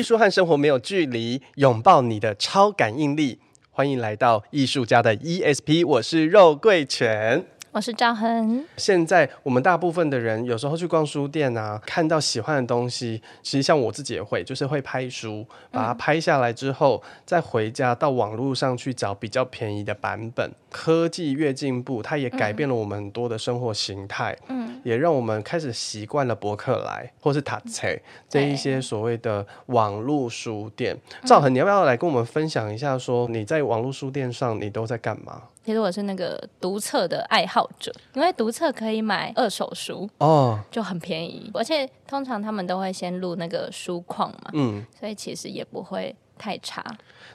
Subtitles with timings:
[0.00, 3.38] 艺术和生活没有距离，拥抱你的超感应力。
[3.70, 7.44] 欢迎来到艺术家的 ESP，我是肉桂犬。
[7.72, 8.64] 我是赵恒。
[8.76, 20.50] 现在我们大部分的人有时候去逛书店啊，看到喜欢的东西，其实像我自己也会，就是会拍书，把它拍下来之后，嗯、再回家到网络上去找比较便宜的版本。
[20.68, 27.86] 科技越进步，它也改变了我们很多的生活形态，嗯，也让我们开始习惯了博客来或是塔册
[28.28, 30.96] 这一些所谓的网络书店。
[31.24, 35.42] 赵恒，你要不要来跟我们分享一下，说你在网络书店上你都在干嘛？
[35.64, 46.84] 其实我是那个读册的爱好者，因为读册可以买二手书哦，就很便宜，而且通常他们都会先录那个书况嘛，嗯，所以其实也不会太差。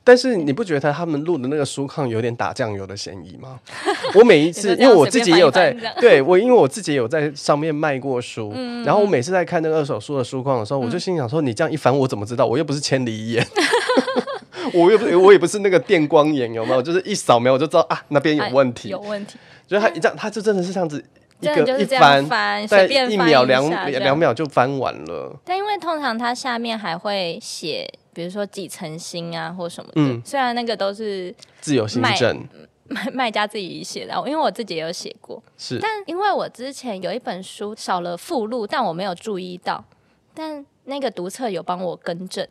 [0.03, 3.59] 但是你不觉得他们录的那个书况有点打酱油的嫌疑吗？
[4.13, 12.45] 我每一次， 因为我自己也有在，对我，因为我自己也有在上面卖过书，嗯、然后我每次在看那个二手书的书况的时候，嗯、我就心想说：你这样一翻，我怎么知道？
[12.45, 13.45] 我又不是千里眼。
[14.73, 16.81] 我又不，我也不是那个电光眼，有没有？
[16.81, 19.37] 就是一扫描我就知道啊，那边有问题，有问题。
[19.67, 21.03] 就是他一这样，他就真的是这样子
[21.39, 25.35] 一个一翻，在一秒两两秒就翻完了。
[25.43, 29.93] 但因为通常它下面还会写，比如说几层新啊或什么的。
[29.95, 32.47] 嗯，虽然那个都是自由新政，
[32.87, 35.41] 卖 卖家自己写的，因为我自己也有写过。
[35.57, 39.83] 是，但因为我之前有一本书少了附录，但我没有注意到，
[40.33, 42.47] 但那个读册有帮我更正。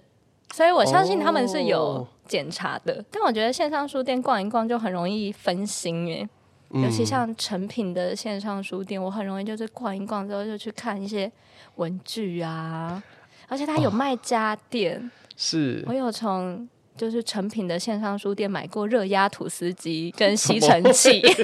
[0.55, 6.29] 所以我相信他们是有检查的，哦、但我觉得线上书店逛一逛就很容易分心耶，
[6.71, 11.29] 嗯、尤其像成品的线上书店，我很容易就是逛一逛之后就去看一些
[11.75, 13.03] 文具啊，
[13.49, 15.85] 而且它有卖家电，哦、是。
[15.89, 21.21] 我有从就是成品的线上书店买过热压吐司机跟吸尘器。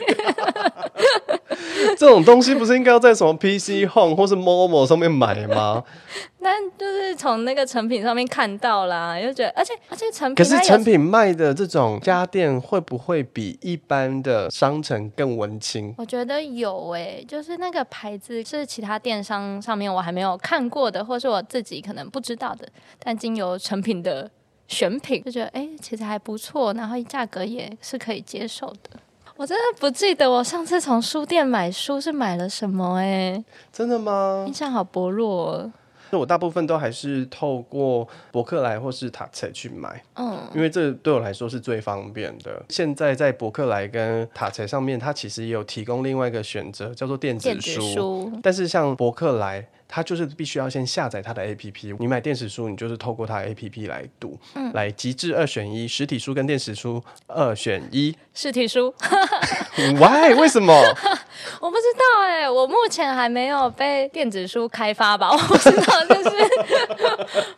[1.99, 5.83] 这种东西不是应该要在什么 PC Home 或是 Momo 上面买吗？
[6.43, 15.95] 那就是从那个成品上面看到啦，就觉得，而且而且成品，可是成品卖的这种家电会不会比一般的商城更文青？
[15.99, 22.67] 我觉得有诶、欸，就是那个牌子是其他电商上面我还没有看过的，或是我自己可能不知道的，
[22.99, 24.31] 但经由成品的
[24.67, 28.99] 选品，就觉得哎、欸，其实还不错，然后价格也是可以接受的。
[29.41, 34.45] 我真的不记得我上次从书店买书是买了什么哎、欸，真的吗？
[34.47, 35.73] 印象好薄弱、哦。
[36.11, 42.63] 我大部分都还是透过博客来或是塔册去买，嗯，因为这对我来说是最方便的。
[42.69, 47.55] 现在在博客来跟塔册上面，它其实也有提供另外一个选择，叫做电子书。
[47.55, 48.33] 电子书。
[48.43, 49.67] 但是像博客来。
[49.93, 58.17] 它就是必须要先下载它的 APP，你买电子书，你就是透过它的 APP 来读，嗯，来极致二选一，实体书跟电子书二选一。
[58.33, 58.95] 实体书？
[59.99, 60.33] Why？
[60.39, 60.73] 为什么？
[61.61, 65.29] 我不知道哎、欸，我目前还没有被电子书开发吧？
[65.33, 66.31] 我不知道，就是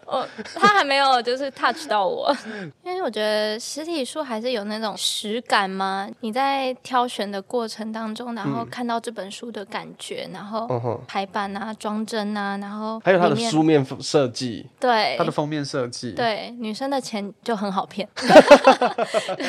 [0.07, 2.35] 我他还没有就是 touch 到我，
[2.83, 6.09] 因为我觉得实体书还是有那种实感嘛。
[6.21, 10.67] 你在挑选的过程当中，然后看到这本书的感觉，然后
[11.07, 12.22] 排版啊、装帧。
[12.37, 18.09] 啊，然后还有它的书面设计，对它的封面设计，对女生的钱就很好骗。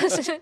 [0.10, 0.42] 就是，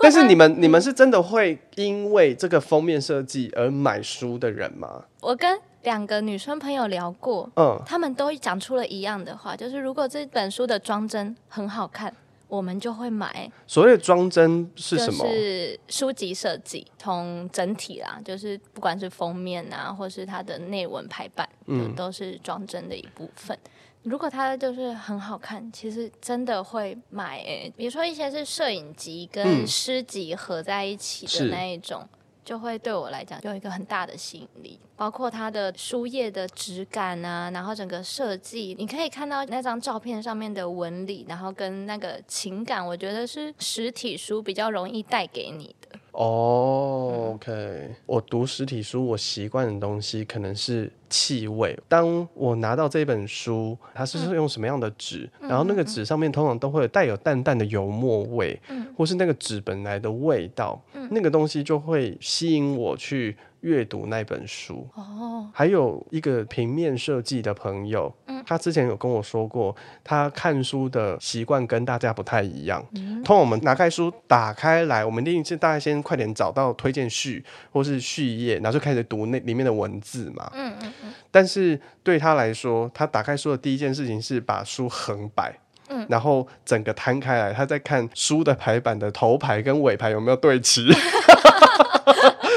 [0.00, 5.04] 但是你们你们是真的会因为这个封面设计而买书的人吗？
[5.20, 12.14] 我跟两个女生朋友聊过，嗯，他们都讲出了一样的话，就是如果这本书的装帧很好看。
[12.50, 13.50] 我们就会买。
[13.66, 15.24] 所谓的装帧是什么？
[15.26, 23.56] 是书籍设计，从整体啦，就是不管是封面啊，或是它的内文排版，嗯，都是装帧的一部分。
[24.02, 27.72] 如果它就是很好看，其实真的会买欸。
[27.76, 32.02] 比如说一些是摄影集跟诗集合在一起的那一种。
[32.02, 45.74] 嗯就会对我来讲有一个很大的吸引力，包括它的书页的质感啊，然后整个设计，你可以看到那张照片上面的纹理，然后跟那个情感，我觉得是实体书比较容易带给你。
[46.12, 51.78] 哦、oh，OK，我读实体书，我习惯的东西可能是气味。
[51.88, 55.30] 当我拿到这本书，它是用什么样的纸？
[55.40, 64.88] 嗯、然后那个纸上面通常都会带有淡淡的油墨味，嗯、或是那个纸本来的味道，嗯、那个东西就会吸引我去阅读那本书。
[64.94, 68.12] 哦，还有一个平面设计的朋友。
[68.46, 72.82] 他之前有跟我说过，他看书的习惯跟大家不太一样。
[72.94, 80.50] 嗯，通常我们拿开书打开来，我们一定是大家先快点找到推荐序或是序页，然后就开始读那里面的文字嘛。
[80.54, 81.12] 嗯嗯嗯。
[81.30, 85.54] 但是对他来说，他打开书的第一件事情是把书横摆，
[85.88, 90.88] 嗯，然后整个摊开来，他在看书的排版的头排跟尾排有没有对齐。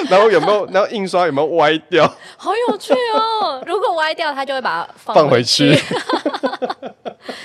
[0.09, 0.65] 然后有没有？
[0.67, 2.05] 然后印刷有没有歪掉？
[2.38, 3.61] 好有趣哦！
[3.67, 5.75] 如果歪掉，他就会把它放回去。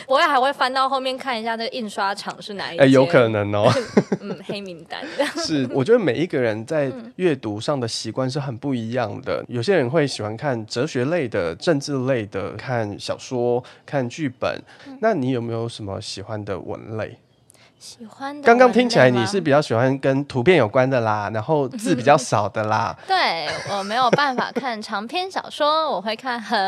[0.06, 3.70] 我也还会翻到后面看一下这个印刷厂是哪一哎、欸，有可能哦。
[4.20, 5.00] 嗯，黑名单。
[5.37, 9.44] 是，我觉得每一个人在阅读上的习惯是很不一样的。
[9.49, 14.58] 有些人会喜欢看哲学类的、政治类的，看小说、看剧本。
[15.00, 17.19] 那你有没有什么喜欢的文类？
[17.78, 18.44] 喜欢的。
[18.44, 22.96] 刚刚听起来你是比较喜欢跟图片有关的啦，然后字比较少的啦。
[23.06, 26.58] 对，我没有办法看长篇小说，我会看很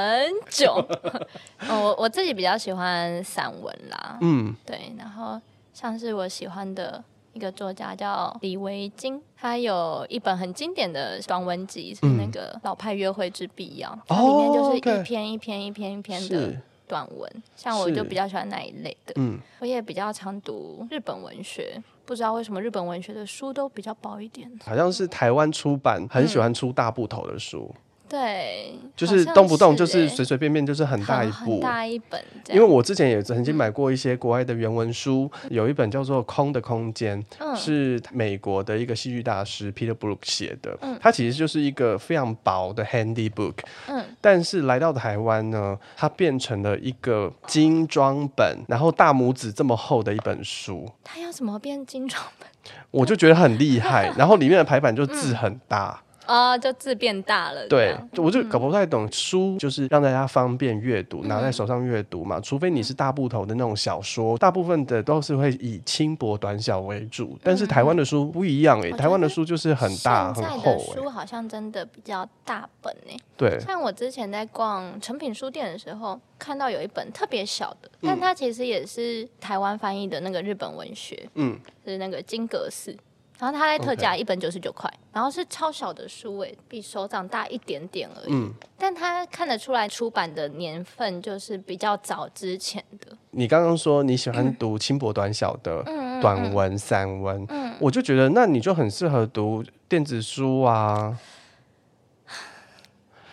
[0.49, 0.75] 久。
[1.69, 4.19] 我我自己比较喜欢散文啦。
[4.21, 4.93] 嗯，对。
[4.99, 5.41] 然后
[5.73, 7.03] 像是我喜欢的
[7.33, 16.55] 一个作家叫李维京，他有一本很经典的短文集，是那个《老派约会之必要》，它里面就是一篇一篇一篇一篇的。
[16.91, 19.15] 短文，像我就比较喜欢那一类的。
[19.15, 24.51] 嗯，我也比较常读日本文学，不知道为什么日本文学的书都比较薄一点。
[24.65, 27.73] 好像是台湾出版很喜欢出大部头的书。
[27.73, 32.21] 嗯对，就是动不动就是随随便便就是很大一部，很大一本。
[32.49, 37.25] 因为我之前也曾经买过一些国外的原文书，有一本叫做《空的空间》，
[37.57, 43.55] 是美国的一个戏剧大师 Peter Brook 写的，它其实就是一个非常薄的 handy book。
[43.87, 50.91] 嗯，但是来到台湾呢，它变成了一个精装本，然后大拇指这么厚的一本书。
[51.05, 52.49] 它要怎么变精装本？
[52.91, 56.03] 我就觉得很厉害， 然后里面的排版就字很大。
[56.31, 57.67] 啊，就字变大了。
[57.67, 62.39] 对，我就搞不太懂，书就是让大家方便阅读，拿在手上阅读嘛。
[62.39, 67.37] 除非你是大部头的那种小说，大部分的都是会以轻薄短小为主。
[67.43, 70.79] 但是台湾的书不一样哎，台湾的书就是很大很厚。
[70.95, 73.17] 书好像真的比较大本哎。
[73.37, 82.97] 对，像我之前在逛成品书店的时候，看到有一本特别小的，但它其实也是台湾翻译的那个日本文学，嗯，是那个金阁寺。
[83.41, 88.33] 然后它在特价一本九十九块，然后是超小的书诶，比手掌大一点点而已。
[88.33, 93.17] 嗯，但它看得出来出版的年份就是比较早之前的。
[93.31, 95.83] 你刚刚说你喜欢读轻薄短小的
[96.21, 101.19] 短文散文，嗯，我就觉得那你就很适合读电子书啊。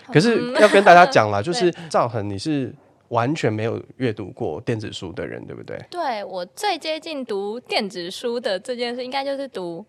[0.06, 2.74] 可是要跟大家讲啦， 就是赵恒你是
[3.10, 5.78] 完全没有阅读过电子书的人，对不对？
[5.90, 9.86] 对，我最接近读电子书的这件事，应该就是读。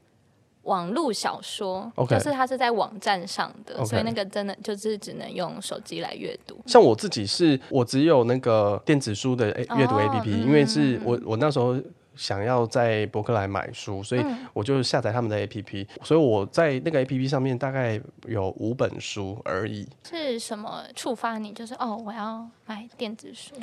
[0.68, 3.86] 网络小说.就是它是在网站上的，Okay.
[3.86, 6.60] 所以那个真的就是只能用手机来阅读。
[6.66, 11.76] 像我自己是，我只有那个电子书的阅读 APP，、oh, 因为是我我那时候
[12.14, 19.88] 想要在博客来买书，所以我就下载他们的 APP，、嗯、所以我在那个 APP 上面大概有五本书而已。
[20.08, 21.52] 是什么触发你？
[21.52, 23.54] 就是哦，我要买电子书。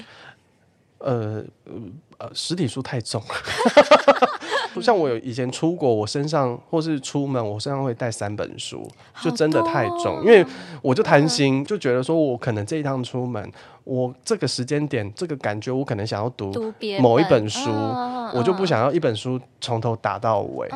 [0.99, 1.43] 呃
[2.17, 3.27] 呃，实体书太重了。
[4.75, 8.85] 不像我有以前出国，我身上或是出门，我身上会带三本书，
[9.23, 10.45] 就真的太重，因为
[10.81, 13.49] 我就贪心，就觉得说我可能这一趟出门。
[13.85, 16.51] 我这个时间点，这个感觉，我可能想要读
[16.99, 17.69] 某一本书，
[18.33, 20.67] 我就不想要一本书从头打到尾，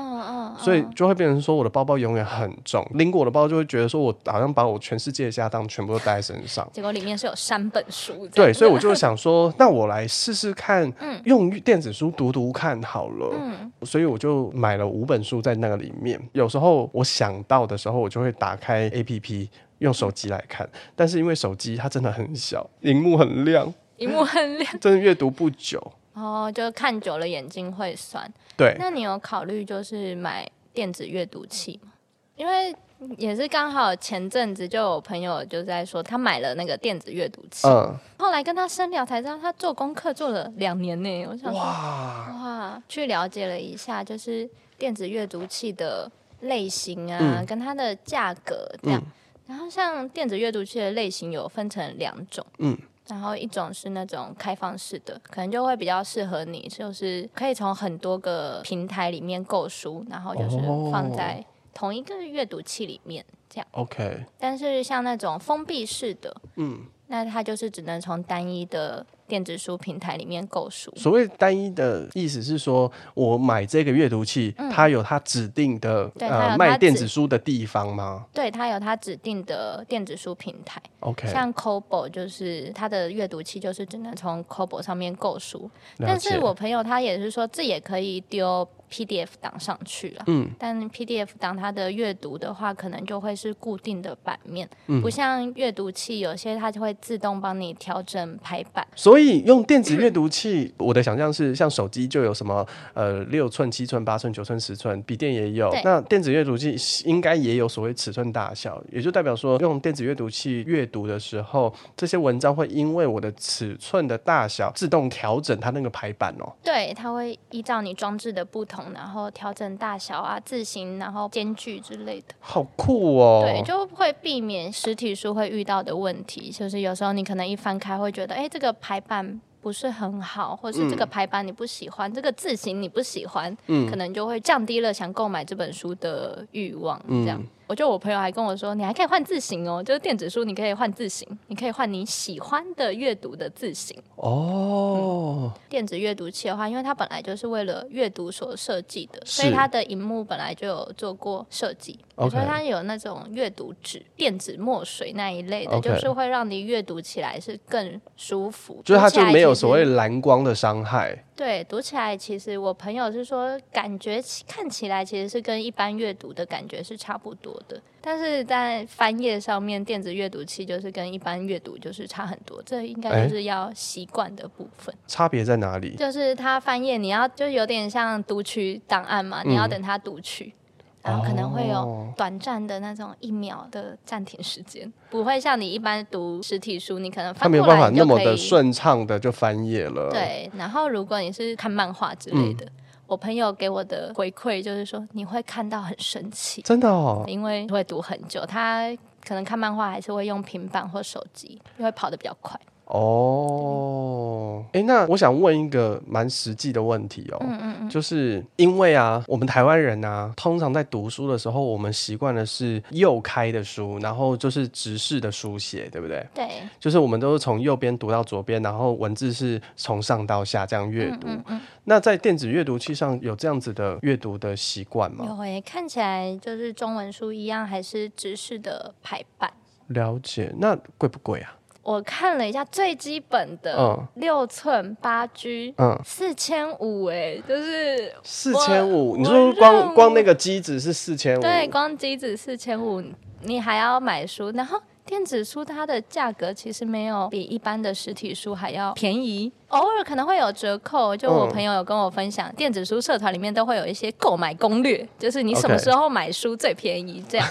[0.59, 8.27] 所以就会变成说我的包包永远很重，拎过我的包就会觉得说我好像把我全世界的家当全部都带在身上，结果里面是有三本书。
[8.33, 10.91] 对，所以我就想说，那我来试试看，
[11.25, 16.19] 用电子书读读看好了，嗯所以我就买了五本书在那个里面。
[16.33, 19.47] 有时候我想到的时候，我就会打开 APP。
[19.79, 25.81] 用手机来看，但是因为手机它真的很小，荧幕很亮，荧幕很亮， 真的阅读不久。
[26.11, 28.29] 哦，就看久了眼睛会酸。
[28.57, 30.45] 对，那你有考虑就是买
[30.79, 31.91] 电子阅读器嘛？
[32.37, 32.73] 因为
[33.17, 41.25] 也是刚好前阵子就有朋友就在说他买了那个电子阅读器，嗯，后来跟他深聊才知道他做功课做了两年呢。
[41.25, 46.09] 我想说哇哇，去了解了一下，就是电子阅读器的
[46.39, 49.01] 类型啊，嗯、跟它的价格这样。
[49.05, 49.11] 嗯
[49.49, 52.77] 然后像电子阅读器的类型有分成两种，嗯，
[53.09, 60.57] 然后一种是那种开放式的，可能就会比较适合你，就是可以从很多个平台里面购书，然后就是
[60.91, 63.67] 放在同一个阅读器里面这样。
[63.71, 64.23] OK。
[64.37, 69.05] 但是像那种封闭式的，嗯，那它就是只能从单一的。
[69.29, 78.25] 电子书平台里面购书，所谓单一的意思是说，我买这个阅读器，嗯、它有它指定的呃卖电子书的地方吗？
[78.33, 80.81] 对，它有它指定的电子书平台。
[81.01, 85.69] OK，像 Kobo 就是它的阅读器，就是只能从 Kobo 上面购书。
[85.99, 90.23] 但是我朋友他也是说，这也可以丢 PDF 档上去了。
[90.27, 98.85] 嗯，但 PDF 档它的阅读的话，可能就会是固定的版面，嗯、不像阅读器，有些它就会自动帮你调整排版。
[98.95, 105.73] 所以用电子阅读器，我的想象是，像手机就有什么呃六寸、七寸、八寸、九寸、十寸，笔电也有。
[105.83, 116.51] 那电子阅读器应该也有所谓尺寸大小，也就代表说，用电子阅读器阅读的时候，这些文章会因为我的尺寸的大小自动调整它那个排版哦。
[116.63, 122.27] 对，它会依照你装置的不同，然后调整大小啊、字型，然后间距之类的。
[122.39, 123.41] 好酷哦！
[123.45, 137.39] 对，就会避免实体书会遇到的问题，就是有时候你可能一翻开会觉得，哎，这个排版不是很好，或是这个排版你不喜欢，嗯、这个字型你不喜欢，嗯，可能就会降低了想购买这本书的欲望，这样。
[137.39, 145.59] 嗯我就我朋友还跟我说，你还可以换字型哦，就是电子书你可以换字型，你可以换你喜欢的阅读的字型哦、嗯。
[145.69, 158.81] 电子阅读器的话，因为它本来就是为了阅读所设计的，所以它的荧幕本来就有做过设计，所以它有那种阅读纸、电子墨水那一类的.就是会让你阅读起来是更舒服。
[158.83, 161.23] 就是它就没有所谓蓝光的伤害。
[161.35, 174.93] 对，读起来其实我朋友是说，感觉看起来其实是跟一般阅读的感觉是差不多的，但是在翻页上面，电子阅读器就是跟一般阅读就是差很多，这应该就是要习惯的部分。
[175.07, 175.95] 差别在哪里？
[175.95, 180.45] 就是它翻页，你要就有点像读取档案嘛，你要等它读取。
[180.45, 180.53] 嗯
[181.01, 190.09] 然后可能会有短暂的那种一秒的暂停时间，哦，不会像你一般读实体书，你可能翻没有办法那么的顺畅的就翻页了。
[190.11, 192.71] 对，然后如果你是看漫画之类的，嗯，
[193.09, 198.87] 我朋友给我的回馈就是说，你会看到很生气，真的哦，因为会读很久，他
[199.25, 202.57] 可能看漫画还是会用平板或手机，因为跑得比较快。
[202.89, 216.25] 哦，哎，那我想问一个蛮实际的问题哦，嗯嗯嗯，就是因为啊，我们台湾人啊，通常在读书的时候，我们习惯的是右开的书，然后就是直视的书写，对不对？
[216.33, 221.27] 对，就是我们都是从右边读到左边，然后文字是从上到下这样阅读。
[221.27, 225.25] 嗯嗯嗯，那在电子阅读器上有这样子的阅读的习惯吗？
[225.27, 229.51] 有诶，看起来就是中文书一样，还是直视的排版。
[229.89, 231.55] 了解，那贵不贵啊？
[231.89, 239.17] 我看了一下最基本的六寸八 G，嗯，四千五哎，就是四千五。
[239.17, 243.01] 你说光光那个机子是四千五，对，光机子四千五，
[243.41, 251.15] 你还要买书，然后电子书它的价格其实没有比一般的实体书还要便宜，偶尔可能会有折扣。
[251.15, 257.47] 就我朋友有跟我分享，嗯、电子书社团里面都会有一些购买攻略，就是你什么时候买书最便宜这样。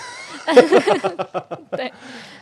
[1.72, 1.92] 对。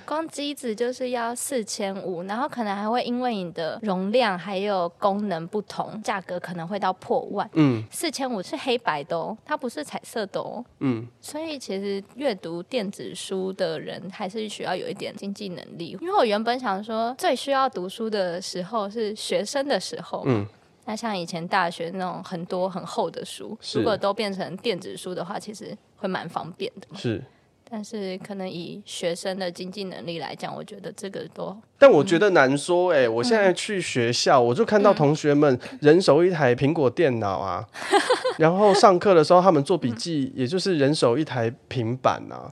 [0.06, 7.50] 光机子就是要四千五，然后可能还会因为你的容量还有功能不同，价格可能会到破万。
[7.54, 10.64] 嗯，四千五是黑白的哦，它不是彩色的哦。
[10.78, 15.98] 嗯，所以其实阅读电子书的人还是需要有一点经济能力。
[16.00, 20.22] 因为我原本想说，最需要读书的时候是学生的时候。
[20.26, 20.46] 嗯，
[20.84, 26.86] 那像以前大学那种很多很厚的书，如果都变成电子书的话，其实会蛮方便的。
[26.96, 27.22] 是。
[27.68, 31.52] 但是可能以学生的经济能力来讲，我觉得这个都……
[31.76, 33.14] 但我觉得难说哎、欸嗯！
[33.14, 38.00] 我现在去学校，我就看到同学们人手一台苹果电脑啊，嗯、
[38.38, 42.46] 然后上课的时候他们做笔记，也就是人手一台平板啊，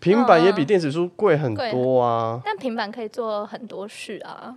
[0.00, 2.42] 平板也比电子书贵很多啊、嗯。
[2.44, 4.54] 但平板可以做很多事啊。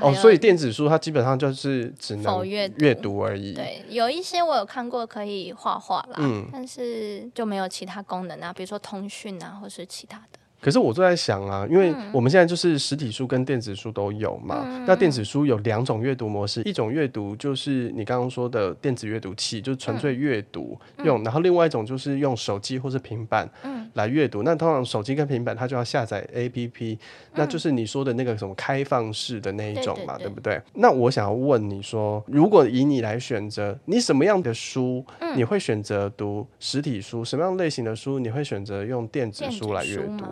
[0.00, 3.52] 哦，所以电子书它基本上就是只能阅读而已。
[3.52, 10.38] 对，有一些我有看过可以画画啦，嗯，但是就没有其他功能啊，比如说通讯啊，或是其他的。
[10.62, 14.62] 可是我就在想啊，因为我们现在就是实体书跟电子书都有嘛。
[14.64, 23.50] 嗯、那电子书有两种阅读模式，一种阅读就是你刚刚说的电子阅读器，就是纯粹阅读用、嗯，然后另外一种就是用手机或是平板
[23.94, 24.44] 来阅读、嗯。
[24.44, 26.98] 那通常手机跟平板它就要下载 APP，、嗯、
[27.34, 30.62] 那就是你说的那个什么开放式的那一种嘛，对，对，对，对不对？
[30.74, 35.04] 那我想要问你说，如果以你来选择，你什么样的书
[35.34, 37.24] 你会选择读实体书？
[37.24, 40.24] 什么样类型的书你会选择用电子书来阅读？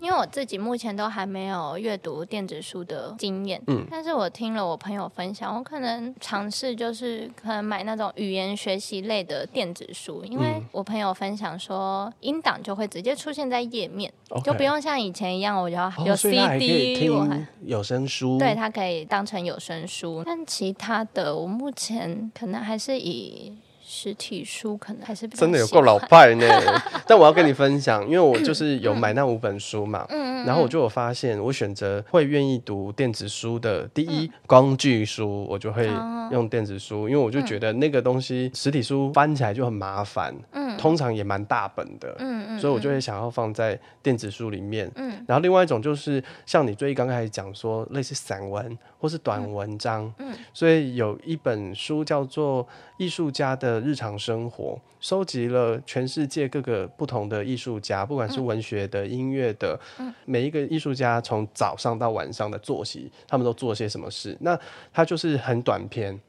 [0.00, 14.42] 因为我自己目前都还没有阅读电子书的经验，嗯，但是我听了我朋友分享，我可能尝试就是可能买那种语言学习类的电子书，因为我朋友分享说，音档就会直接出现在页面，okay.
[14.42, 23.58] 就不用像以前一样，我就要有 CD，我还有声书，对，它可以当成有声书，但其他的我目前可能还是以。
[24.02, 26.46] 实体书可能还是比较真的有够老派呢。
[27.06, 35.86] 但我要跟你分享，因为我就是有买那五本书嘛，嗯然后我就有发现，我选择会愿意读电子书的第一、嗯、工具书，我就会
[36.32, 52.64] 用电子书，因为我就觉得那个东西实体书翻起来就很麻烦，嗯，通常也蛮大本的，嗯嗯，所以我就会想要放在电子书里面，嗯，然后另外一种就是像你最刚开始讲说类似散文或是短文章，嗯，所以有一本书叫做
[52.96, 64.34] 《艺术家的日常生活》，收集了全世界各个不同的艺术家，不管是文学的、音乐的，嗯，每一个艺术家从早上到晚上的作息，他们都做些什么事？
[64.40, 64.58] 那
[64.92, 66.20] 它就是很短篇，嗯，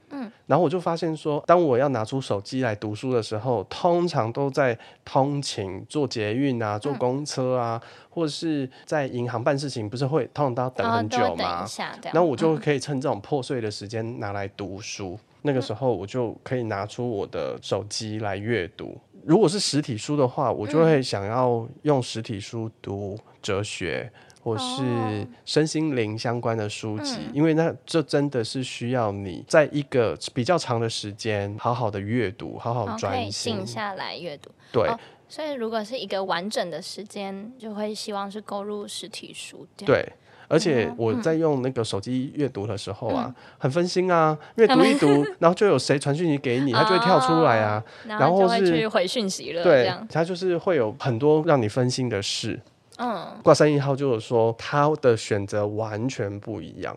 [0.48, 11.66] 然后我就发现说，当我要拿出手机来读书的时候，通常都在通勤、坐捷运啊、坐公车啊，或者是在银行办事情，不是会通常都要等很久吗？
[12.14, 15.18] 然后我就可以趁这种破碎的时间拿来读书。
[15.44, 18.96] 那个时候我就可以拿出我的手机来阅读。
[19.24, 24.12] 如果是实体书的话，我就会想要用实体书读哲学
[24.44, 34.50] 或是身心灵相关的书籍，因为那这真的是需要你在一个比较长的时间好好的阅读，好好专心静下来阅读。
[34.72, 34.90] 对。
[35.30, 39.66] 所以如果是一个完整的时间，就会希望是购入实体书。
[39.78, 40.06] 对。
[40.50, 49.64] 而且我在用那个手机阅读的时候啊，嗯、很分心啊，因为读一读， 然后就有谁传讯息给你，他就会跳出来啊，哦、然后就会去回讯息了。
[49.64, 52.60] 对，他就是会有很多让你分心的事。
[53.04, 56.96] 嗯，挂三一号就是说他的选择完全不一样。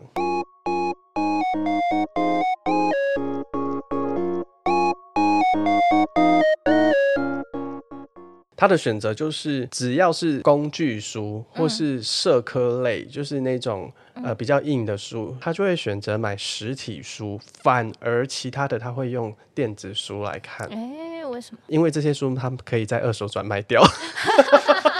[8.55, 17.39] 他的选择就是，只要是工具书或是社科类，嗯、就是那种呃比较硬的书，他就会选择买实体书。
[17.61, 20.67] 反而其他的他会用电子书来看。
[20.67, 20.75] 哎、
[21.19, 21.59] 欸，为什么？
[21.65, 23.83] 因为这些书他们可以在二手转卖掉。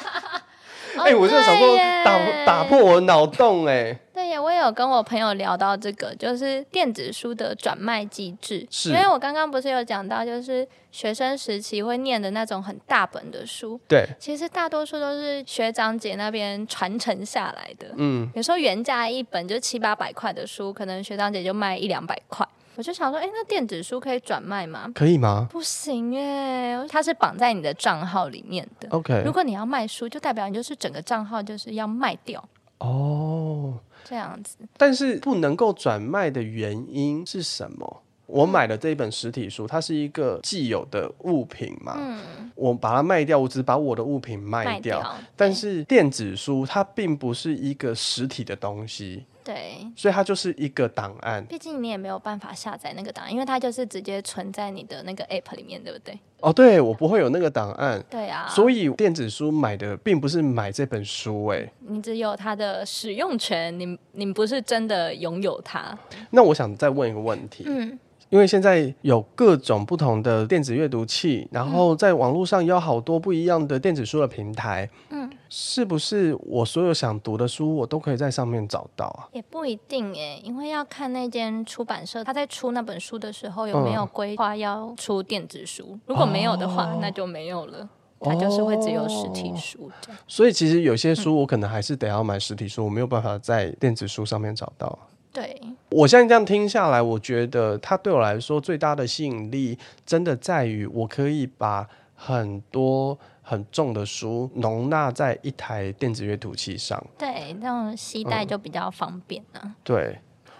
[1.06, 4.00] 哎、欸，我就想说打打破我脑洞哎、欸。
[4.12, 8.66] 对呀，我也有跟我朋友聊到这个，就是电子书的转卖机制。
[8.72, 13.80] 是，因为我刚刚不是有讲到，就是学生时期会念的那种很大本的书。
[13.88, 17.88] 对，其实大多数都是学长姐那边传承下来的。
[17.98, 22.48] 嗯，有时候原价一本就七八百块的书，可能学长姐就卖一两百块。
[22.76, 24.92] 我就想说，哎、欸，那电子书可以转卖吗？
[24.94, 25.48] 可以吗？
[25.50, 28.88] 不行哎，它是绑在你的账号里面的。
[28.90, 32.44] OK，如果你要卖书，就代表你就是整个账号就是要卖掉。
[32.80, 34.58] 哦，这样子。
[34.78, 38.02] 但是不能够转卖的原因是什么？
[38.28, 44.98] 我买的这一本实体书，它是一个既有的物品嘛，嗯，我把它卖掉，我只把我的物品卖掉。
[44.98, 51.46] 卖掉，但是电子书它并不是一个实体的东西，对，所以它就是一个档案。
[51.46, 56.20] 毕竟你也没有办法下载那个档案，因为它就是直接存在你的那个 App 里面，对不对？
[56.40, 58.04] 哦，对，我不会有那个档案。
[58.10, 65.96] 对啊，所以电子书买的并不是买这本书，哎，你只有它的使用权，你你不是真的拥有它。
[66.32, 68.00] 那我想再问一个问题，嗯。
[68.30, 74.90] 因为现在有各种不同的电子阅读器，然后在网络上也有好多不一样的电子书的平台。
[75.12, 79.30] 嗯，是不是我所有想读的书，我都可以在上面找到啊？
[79.32, 85.92] 也不一定诶，因为要看那间出版社他在出那本书的时候有没有规划要出电子书。
[85.92, 87.88] 嗯、如果没有的话，哦、那就没有了，
[88.20, 89.90] 它就是会只有实体书。
[90.28, 94.98] 所以其实有些书我可能还是得要买实体书，我没有办法在电子书上面找到。
[95.36, 107.06] 对，我现在这样听下来，我觉得它对我来说最大的吸引力，真的在于我可以把很多很重的书容纳在一台电子阅读器上。
[107.18, 109.60] 对，那种携带就比较方便了。
[109.66, 109.76] 嗯。
[109.84, 110.18] 对，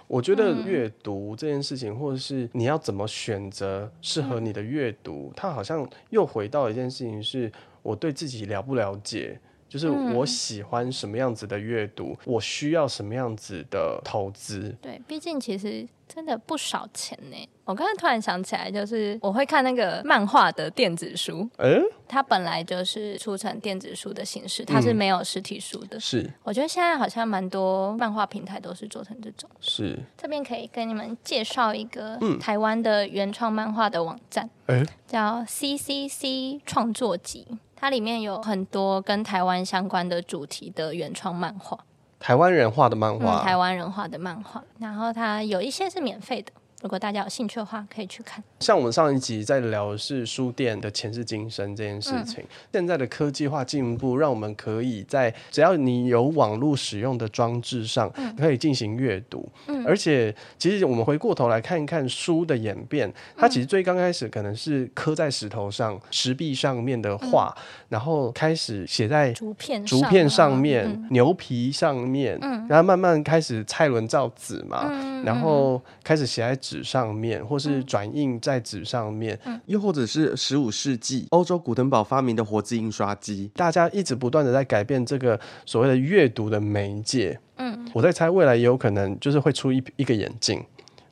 [0.08, 7.50] 我觉得阅读这件事情，或者是你要怎么选择适合你的阅读，它好像又回到一件事情，是
[7.82, 9.40] 我对自己了不了解。
[9.68, 14.76] 就是我喜欢什么样子的阅读，嗯、我需要什么样子的投资。
[14.82, 17.50] 对，毕竟其实真的不少钱呢。
[17.66, 25.98] 我刚才突然想起来，就是我会看那个漫画的电子书，嗯、欸，它本来就是出成电子书的形式，它是没有实体书的。
[25.98, 29.50] 嗯、是，我觉得现在好像蛮多漫画平台都是做成这种。
[29.60, 37.48] 是，这边可以跟你们介绍一个台湾的原创漫画的网站，哎、欸，叫 CCC 创作集。
[37.76, 41.78] 它里面有很多跟台湾相关的主题的原创漫画，
[42.20, 44.64] 台湾人画的漫画，嗯、台湾人画的漫画。
[44.80, 46.52] 然后它有一些是免费的，
[46.86, 48.44] 如果大家有兴趣的话，可以去看。
[48.60, 59.50] 像我们上一集在聊的是书店的前世今生这件事情，嗯、现在的科技化进步，让我们可以在只要你有网络使用的装置上，可以进行阅读。
[59.66, 87.40] 嗯、而且，其实我们回过头来看一看书的演变，它其实最刚开始可能是刻在石头上、石壁上面的画，嗯、然后开始写在竹片竹片上面、嗯、牛皮上面，嗯、然后慢慢开始蔡伦造纸嘛，嗯、然后开始写在纸上面，或是转印在纸上面，嗯、又或者是十五世纪欧洲古登堡发明的活字印刷机，大家一直不断的在改变这个所谓的阅读的媒介。
[87.58, 90.62] 嗯，我在猜未来也有可能就是会出一一个眼镜。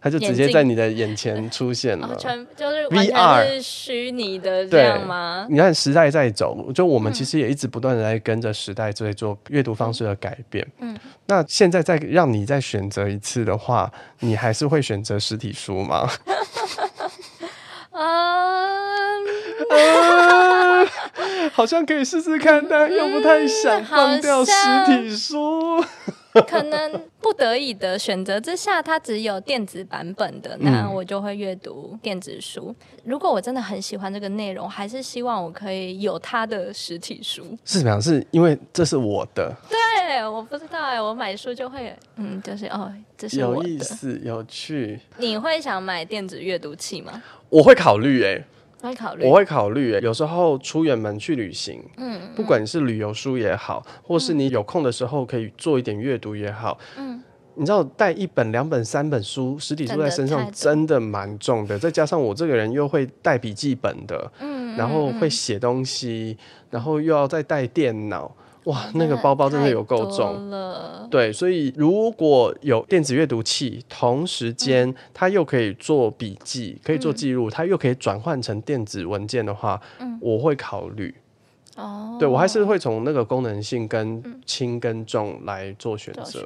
[0.04, 5.48] 它就直接在你的眼前出现了，全就是 VR 是虚拟的这样吗？
[5.50, 10.68] 你看时代在走，就我们其实也一直不断的在跟着时代在做阅读方式的改变。
[10.80, 10.94] 嗯，
[11.28, 13.90] 那现在再让你再选择一次的话，
[14.20, 16.10] 你还是会选择实体书吗？
[17.96, 19.26] 嗯，
[21.54, 24.52] 好像可以试试看，但又不太想放掉实
[24.86, 25.82] 体书。
[26.48, 32.76] 可能不得已的选择之下，它只有电子版本的，那我就会阅读电子书。
[32.80, 37.58] 嗯、如果我真的很喜欢这个内容，还是希望我可以有它的实体书。
[37.64, 38.02] 是怎么样？
[38.02, 39.54] 是因为这是我的？
[39.70, 43.40] 对，我不知道哎，我买书就会，嗯，就是哦，这是。
[43.40, 45.00] 有意思，有趣。
[45.18, 47.22] 你会想买电子阅读器吗？
[47.50, 48.44] 我会考虑哎。
[48.88, 50.00] 会考虑，我会考虑。
[50.02, 57.22] 有时候出远门去旅行，嗯，不管是旅游书也好，或是你有空的时候可以做一点阅读也好，嗯，
[57.56, 61.78] 你知道带一本、两本、三本书，实体书在身上真的蛮重的。
[61.78, 66.38] 再加上我这个人又会带笔记本的，嗯，然后会写东西，
[66.70, 68.36] 然后又要再带电脑。
[68.66, 71.08] 哇，那个包包真的有够重了。
[71.12, 79.80] 对，所以如果有电子阅读器，同时间它又可以做笔记，可以做记录，它又可以转换成电子文件的话，
[80.20, 81.14] 我会考虑。
[81.76, 86.46] 哦，对，我还是会从那个功能性跟轻跟重来做选择。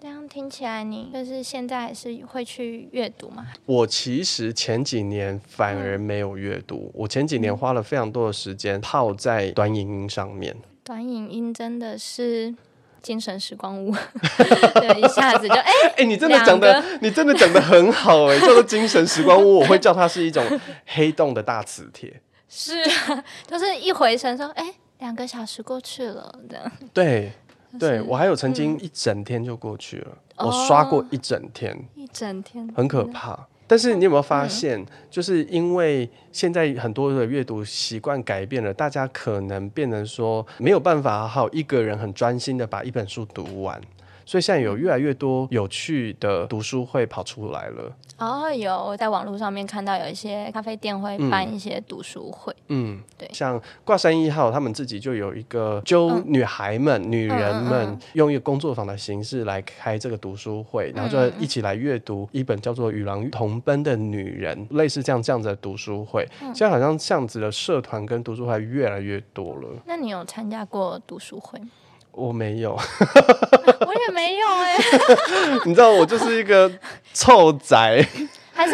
[0.00, 3.46] 这样听起来，你就是现在还是会去阅读吗？
[3.66, 10.54] 我其实前几年反而没有阅读，我前几年花了非常多的时间泡在短影音上面。
[10.84, 12.54] 短影音真的是
[13.02, 13.90] 精神时光屋，
[14.76, 20.44] 对，一下子就哎 哎、欸欸，你真的讲的，你真的讲的很好哎、欸，叫做精神时光屋，我会叫它是一种
[20.86, 27.32] 黑洞的大磁铁，是啊，就是一回神说，哎、欸，两个小时过去了，这样， 对，
[27.78, 33.48] 对我还有曾经一整天就过去了，嗯、我刷过一整天，哦、一整天，很可怕。
[33.66, 43.80] 但是你有没有发现，嗯、就是因为现在很多的阅读习惯改变了，大家可能变成说没有办法好一个人很专心的把一本书读完，
[44.26, 47.92] 所以现在有越来越多有趣的读书会跑出来了。
[48.16, 66.24] 哦，有我在网络上面看到有一些咖啡店会办一些读书会，嗯，对，像挂山一号他们自己就有一个揪女孩们、嗯、女人们用一个工作坊的形式来开这个读书会，嗯、然后就一起来阅读一本叫做《与狼同奔的女人》，类似这样这样子的读书会。
[66.40, 69.68] 嗯、现在好像这样子的社团跟读书会越来越多了。
[69.86, 71.68] 那你有参加过读书会吗？
[72.16, 75.60] 我没有， 我也没有哎、欸。
[75.66, 76.70] 你知道我就是一个
[77.12, 78.06] 臭宅，
[78.52, 78.72] 还是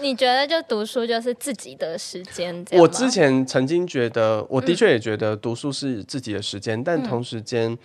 [0.00, 2.64] 你觉得就读书就是自己的时间？
[2.72, 7.76] 我之前曾经觉得，我的确也觉得读书是自己的时间，嗯、但同时间，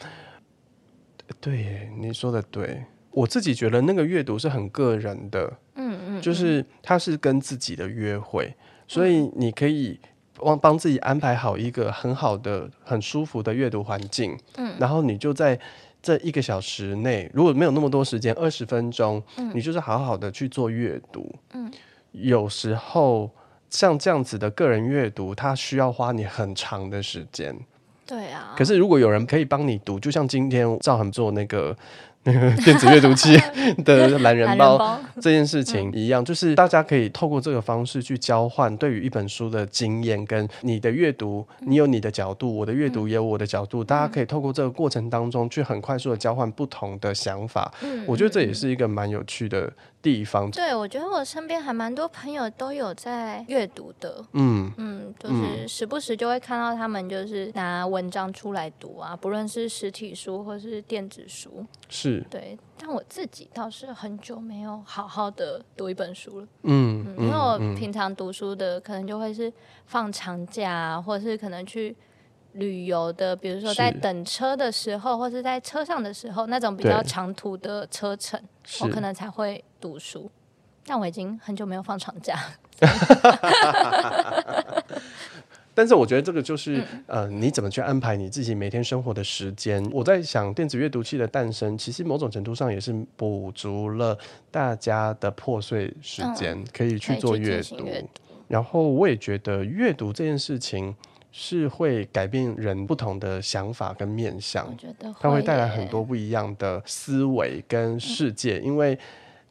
[1.40, 8.56] 对你说的对，我自己觉得那个阅读是很个人的，嗯嗯，嗯就是它是跟自己的约会，
[8.88, 10.00] 所以你可以。
[10.36, 15.60] 帮帮自己安排好一个很好的、很舒服的阅读环境，嗯，然后你就在
[16.02, 21.72] 这一个小时内，如果没有那么多时间，二十分钟，嗯，你就是好好的去做阅读，嗯，
[22.12, 23.30] 有时候
[23.70, 27.58] 像这样子的个人阅读，它需要花你很长的时间，
[28.06, 28.54] 对啊。
[28.58, 31.76] 可是如果有人可以帮你读，就像今天赵恒做那个。
[32.26, 33.38] 那 个电子阅读器
[33.86, 47.72] 的懒人包这件事情一样，就是大家可以透过这个方式去交换对于一本书的经验，跟你的阅读，你有你的角度，我的阅读也有我的角度，大家可以透过这个过程当中去很快速的交换不同的想法。
[48.08, 49.72] 我觉得这也是一个蛮有趣的
[50.06, 50.52] 地方。
[50.52, 54.24] 对，我觉得我身边还蛮多朋友都有在阅读的。
[54.34, 61.66] 嗯嗯，就是时不时就会看到他们就是拿文章出来读啊，不论是实体书或是电子书。
[61.90, 62.24] 是。
[62.30, 66.48] 对，但我自己倒是很久没有好好的读一本书了。
[66.62, 69.52] 嗯，嗯，因为我平常读书的可能就会是
[69.88, 71.96] 放长假啊，或者是可能去
[72.56, 78.42] 旅游的，比如说在等车的时候，是或是在车上的时候，那种比较长途的车程，
[78.82, 80.30] 我可能才会读书。
[80.86, 82.38] 但我已经很久没有放长假。
[85.74, 89.86] 但是我觉得这个就是，呃，你怎么去安排你自己每天生活的时间？
[89.92, 94.18] 我在想，电子阅读器的诞生，其实某种程度上也是补足了
[94.50, 97.86] 大家的破碎时间，可以去做阅读。
[98.48, 100.96] 然后我也觉得，阅读这件事情
[101.38, 108.98] 是会改变人不同的想法跟面向，我觉得它会带来很多不一样的思维跟世界，因为。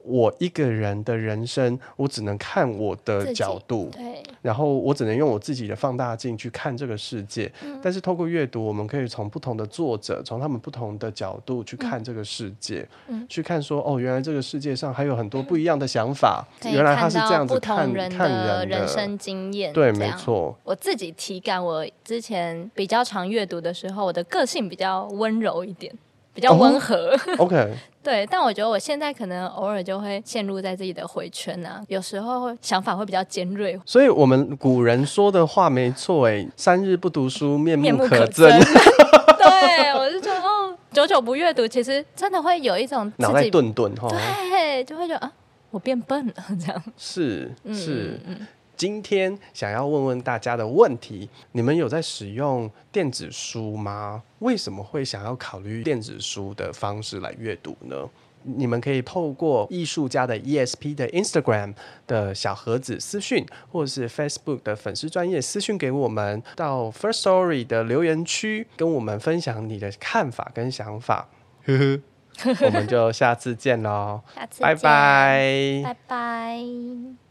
[0.04, 7.50] 我一个人的人生，我只能看我的角度，对，然后我只能用我自己的放大镜去看这个世界。
[7.62, 19.72] 嗯、但是透过阅读，我们可以从不同的作者，从他们不同的角度去看这个世界，嗯、去看说哦，原来这个世界上还有很多不一样的想法，嗯、原来他是这样子看人的人生经验。
[19.72, 20.54] 对，没错。
[20.64, 25.90] 我自己体感，我之前比较常阅读的时候，我的个性比较温柔一点。
[26.34, 27.72] 比较温和、oh,，OK，
[28.04, 33.80] 对，但我觉得我现在可能偶尔就会陷入在自己的回圈啊，有时候想法会比较尖锐。
[33.86, 38.60] 所以我们古人说的话没错，哎，三日不读书，面目可憎。
[38.60, 45.32] 可对，我就觉得哦，久久不阅读，其实真的会有一种脑袋顿顿哈，对，就会觉得啊，
[45.70, 46.82] 我变笨了这样。
[46.98, 48.20] 是是。
[48.26, 54.22] 嗯嗯今天想要问问大家的问题：你们有在使用电子书吗？
[54.40, 58.08] 为什么会想要考虑电子书的方式来阅读呢？
[58.46, 61.74] 你们可以透过艺术家的 ESP 的 Instagram
[62.06, 71.28] 的小盒子私讯，或者是 Facebook 的粉丝专业私讯给我们，到 First Story 的留言区跟我们分享你的看法跟想法。
[71.64, 77.23] 呵呵，我们就下次见喽，下次见，拜拜，拜拜。